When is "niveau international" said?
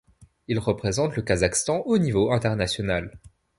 1.99-3.19